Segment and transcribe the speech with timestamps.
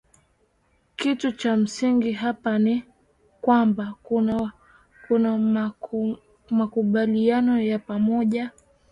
[0.95, 2.83] kitu cha msingi hapa ni
[3.41, 3.93] kwamba
[5.07, 8.51] kunamakumbaliano ya pamoja